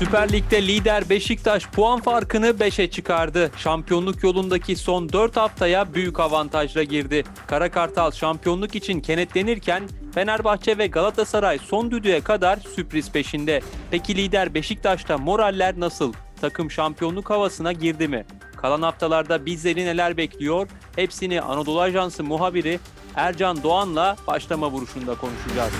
[0.00, 3.50] Süper Lig'de lider Beşiktaş puan farkını 5'e çıkardı.
[3.56, 7.24] Şampiyonluk yolundaki son 4 haftaya büyük avantajla girdi.
[7.46, 13.60] Kara Kartal şampiyonluk için kenetlenirken Fenerbahçe ve Galatasaray son düdüğe kadar sürpriz peşinde.
[13.90, 16.12] Peki lider Beşiktaş'ta moraller nasıl?
[16.40, 18.24] Takım şampiyonluk havasına girdi mi?
[18.56, 20.68] Kalan haftalarda bizleri neler bekliyor?
[20.96, 22.80] Hepsini Anadolu Ajansı muhabiri
[23.16, 25.72] Ercan Doğan'la başlama vuruşunda konuşacağız.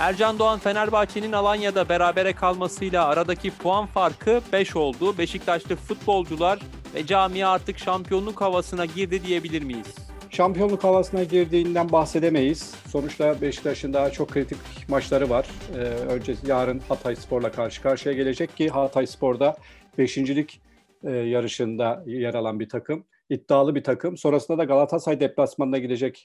[0.00, 5.18] Ercan Doğan Fenerbahçe'nin Alanya'da berabere kalmasıyla aradaki puan farkı 5 oldu.
[5.18, 6.58] Beşiktaşlı futbolcular
[6.94, 9.94] ve camia artık şampiyonluk havasına girdi diyebilir miyiz?
[10.30, 12.74] Şampiyonluk havasına girdiğinden bahsedemeyiz.
[12.86, 15.46] Sonuçta Beşiktaş'ın daha çok kritik maçları var.
[15.74, 19.56] Ee, önce yarın Hatay Spor'la karşı karşıya gelecek ki Hatay Spor'da
[19.98, 20.18] 5.
[20.18, 24.16] e, yarışında yer alan bir takım iddialı bir takım.
[24.16, 26.24] Sonrasında da Galatasaray deplasmanına gidecek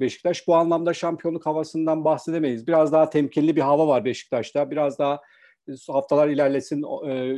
[0.00, 0.46] Beşiktaş.
[0.46, 2.66] Bu anlamda şampiyonluk havasından bahsedemeyiz.
[2.66, 4.70] Biraz daha temkinli bir hava var Beşiktaş'ta.
[4.70, 5.20] Biraz daha
[5.68, 6.86] e, haftalar ilerlesin e,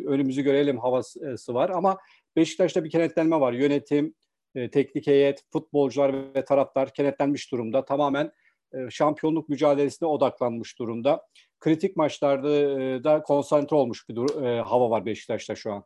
[0.07, 1.71] önümüzü görelim havası var.
[1.71, 1.99] Ama
[2.37, 3.53] Beşiktaş'ta bir kenetlenme var.
[3.53, 4.15] Yönetim,
[4.55, 7.85] e, teknik heyet, futbolcular ve taraftar kenetlenmiş durumda.
[7.85, 8.33] Tamamen
[8.91, 11.23] şampiyonluk mücadelesine odaklanmış durumda.
[11.61, 12.49] Kritik maçlarda
[13.05, 14.17] da konsantre olmuş bir
[14.59, 15.85] hava var Beşiktaş'ta şu an.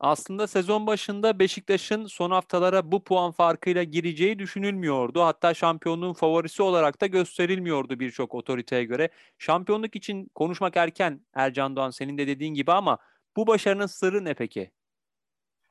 [0.00, 5.22] Aslında sezon başında Beşiktaş'ın son haftalara bu puan farkıyla gireceği düşünülmüyordu.
[5.22, 9.08] Hatta şampiyonluğun favorisi olarak da gösterilmiyordu birçok otoriteye göre.
[9.38, 12.98] Şampiyonluk için konuşmak erken Ercan Doğan senin de dediğin gibi ama
[13.36, 14.70] bu başarının sırrı ne peki?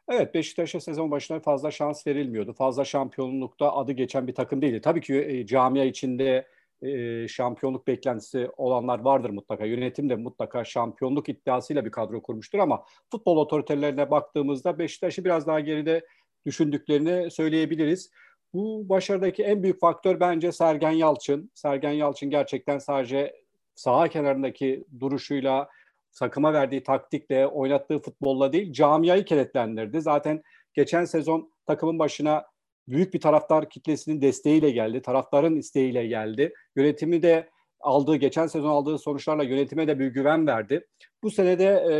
[0.10, 2.54] Evet Beşiktaş'a sezon başına fazla şans verilmiyordu.
[2.54, 4.82] Fazla şampiyonlukta adı geçen bir takım değildi.
[4.82, 6.48] Tabii ki e, camia içinde
[6.82, 9.66] e, şampiyonluk beklentisi olanlar vardır mutlaka.
[9.66, 15.60] Yönetim de mutlaka şampiyonluk iddiasıyla bir kadro kurmuştur ama futbol otoritelerine baktığımızda Beşiktaş'ı biraz daha
[15.60, 16.06] geride
[16.46, 18.12] düşündüklerini söyleyebiliriz.
[18.54, 21.52] Bu başarıdaki en büyük faktör bence Sergen Yalçın.
[21.54, 23.36] Sergen Yalçın gerçekten sadece
[23.76, 25.70] saha kenarındaki duruşuyla,
[26.20, 30.02] takıma verdiği taktikle, oynattığı futbolla değil, camiayı kenetlendirdi.
[30.02, 30.44] Zaten
[30.74, 32.46] geçen sezon takımın başına
[32.88, 35.02] büyük bir taraftar kitlesinin desteğiyle geldi.
[35.02, 36.54] Taraftarın isteğiyle geldi.
[36.76, 37.50] Yönetimi de
[37.80, 40.88] aldığı, geçen sezon aldığı sonuçlarla yönetime de bir güven verdi.
[41.24, 42.00] Bu senede e,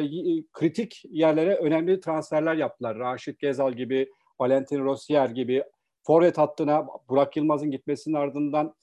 [0.54, 2.98] kritik yerlere önemli transferler yaptılar.
[3.00, 4.10] Raşit Gezal gibi,
[4.40, 5.64] Valentin Rossier gibi.
[6.04, 8.76] Forvet hattına Burak Yılmaz'ın gitmesinin ardından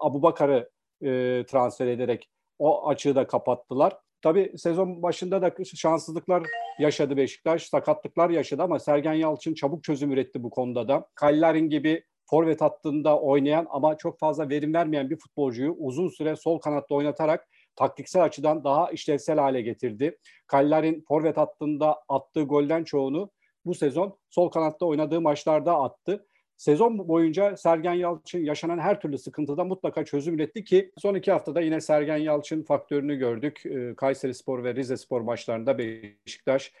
[0.00, 0.70] Abu Bakar'ı
[1.02, 3.98] e, transfer ederek o açığı da kapattılar.
[4.22, 6.42] Tabii sezon başında da şanssızlıklar
[6.78, 11.08] yaşadı Beşiktaş, sakatlıklar yaşadı ama Sergen Yalçın çabuk çözüm üretti bu konuda da.
[11.14, 16.58] Kallarin gibi forvet hattında oynayan ama çok fazla verim vermeyen bir futbolcuyu uzun süre sol
[16.58, 20.18] kanatta oynatarak taktiksel açıdan daha işlevsel hale getirdi.
[20.46, 23.30] Kallarin forvet hattında attığı golden çoğunu
[23.64, 26.26] bu sezon sol kanatta oynadığı maçlarda attı.
[26.62, 31.60] Sezon boyunca Sergen Yalçın yaşanan her türlü sıkıntıda mutlaka çözüm üretti ki son iki haftada
[31.60, 33.66] yine Sergen Yalçın faktörünü gördük.
[33.66, 36.72] Ee, Kayseri Spor ve Rize Spor maçlarında Beşiktaş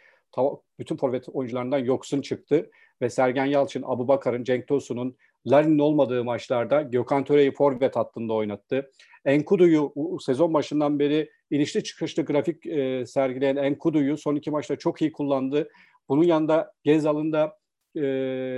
[0.78, 2.70] bütün forvet oyuncularından yoksun çıktı
[3.02, 5.16] ve Sergen Yalçın, Abu Bakar'ın, Cenk Tosun'un,
[5.46, 8.90] Larin'in olmadığı maçlarda Gökhan Töre'yi forvet hattında oynattı.
[9.24, 15.12] Enkudu'yu sezon başından beri inişli çıkışlı grafik e, sergileyen Enkudu'yu son iki maçta çok iyi
[15.12, 15.68] kullandı.
[16.08, 17.58] Bunun yanında Gezal'ın da
[17.96, 18.06] e,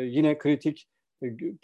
[0.09, 0.89] yine kritik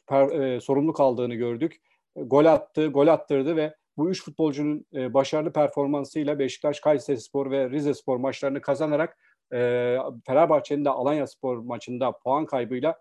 [0.07, 1.81] per, e, sorumluluk aldığını gördük.
[2.17, 8.17] Gol attı, gol attırdı ve bu üç futbolcunun e, başarılı performansıyla Beşiktaş, Kayserispor ve Rizespor
[8.17, 9.19] maçlarını kazanarak
[9.53, 12.99] e, Fenerbahçe'nin de Alanya Spor maçında puan kaybıyla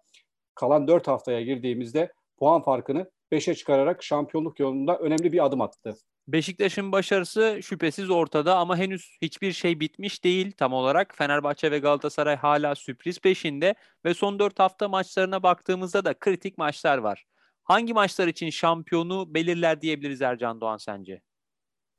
[0.56, 5.96] kalan dört haftaya girdiğimizde puan farkını 5'e çıkararak şampiyonluk yolunda önemli bir adım attı.
[6.34, 11.16] Beşiktaş'ın başarısı şüphesiz ortada ama henüz hiçbir şey bitmiş değil tam olarak.
[11.16, 13.76] Fenerbahçe ve Galatasaray hala sürpriz peşinde
[14.06, 17.26] ve son 4 hafta maçlarına baktığımızda da kritik maçlar var.
[17.64, 21.22] Hangi maçlar için şampiyonu belirler diyebiliriz Ercan Doğan sence?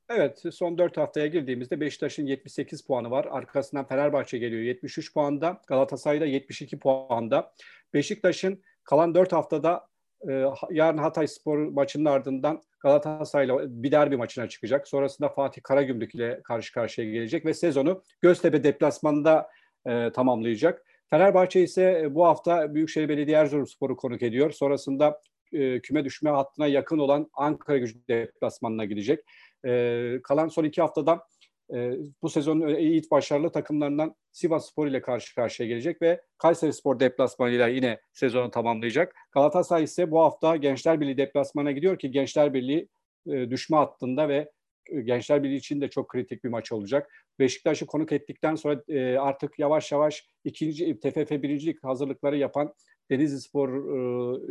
[0.09, 3.27] Evet son 4 haftaya girdiğimizde Beşiktaş'ın 78 puanı var.
[3.31, 5.61] Arkasından Fenerbahçe geliyor 73 puanda.
[5.67, 7.53] Galatasaray da 72 puanda.
[7.93, 9.90] Beşiktaş'ın kalan 4 haftada
[10.29, 14.87] e, yarın Hatay Spor maçının ardından Galatasaray'la bir derbi maçına çıkacak.
[14.87, 19.49] Sonrasında Fatih Karagümrük ile karşı karşıya gelecek ve sezonu Göztepe deplasmanında
[19.85, 20.85] e, tamamlayacak.
[21.09, 24.51] Fenerbahçe ise e, bu hafta Büyükşehir Belediye Erzurumspor'u konuk ediyor.
[24.51, 25.21] Sonrasında
[25.53, 29.19] e, küme düşme hattına yakın olan Ankara Gücü deplasmanına gidecek.
[29.65, 31.27] E, kalan son iki haftada
[31.73, 36.99] e, bu sezonun iyi başarılı takımlarından Sivas Spor ile karşı karşıya gelecek ve Kayseri Spor
[36.99, 39.15] deplasmanıyla yine sezonu tamamlayacak.
[39.31, 42.87] Galatasaray ise bu hafta Gençler Birliği deplasmana gidiyor ki Gençler Birliği
[43.27, 44.51] e, düşme hattında ve
[44.85, 47.11] e, Gençler Birliği için de çok kritik bir maç olacak.
[47.39, 48.81] Beşiktaş'ı konuk ettikten sonra
[49.19, 52.73] artık yavaş yavaş ikinci TFF birincilik hazırlıkları yapan
[53.11, 53.69] Denizli Spor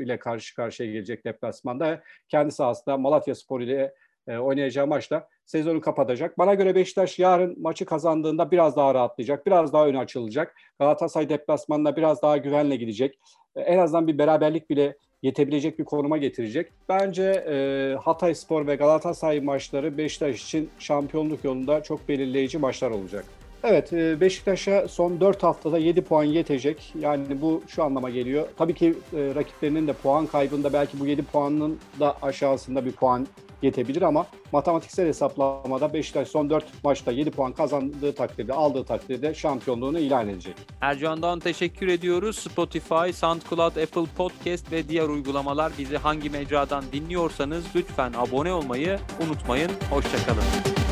[0.03, 2.03] ile karşı karşıya gelecek deplasmanda.
[2.29, 3.95] Kendi sahasında Malatya Spor ile
[4.29, 6.39] e, oynayacağı maçla sezonu kapatacak.
[6.39, 9.47] Bana göre Beşiktaş yarın maçı kazandığında biraz daha rahatlayacak.
[9.47, 10.55] Biraz daha öne açılacak.
[10.79, 13.19] Galatasaray deplasmanına biraz daha güvenle gidecek.
[13.57, 16.73] E, en azından bir beraberlik bile yetebilecek bir konuma getirecek.
[16.89, 23.25] Bence e, Hatay Spor ve Galatasaray maçları Beşiktaş için şampiyonluk yolunda çok belirleyici maçlar olacak.
[23.65, 26.93] Evet e, Beşiktaş'a son 4 haftada 7 puan yetecek.
[27.01, 28.49] Yani bu şu anlama geliyor.
[28.59, 33.27] Tabii ki e, rakiplerinin de puan kaybında belki bu 7 puanın da aşağısında bir puan
[33.63, 39.99] yetebilir ama matematiksel hesaplamada Beşiktaş son 4 maçta 7 puan kazandığı takdirde, aldığı takdirde şampiyonluğunu
[39.99, 40.55] ilan edecek.
[40.81, 42.39] Ercan'dan teşekkür ediyoruz.
[42.39, 49.71] Spotify, SoundCloud, Apple Podcast ve diğer uygulamalar bizi hangi mecradan dinliyorsanız lütfen abone olmayı unutmayın.
[49.91, 50.90] Hoşçakalın.